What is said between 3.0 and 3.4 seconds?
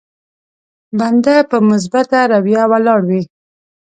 وي.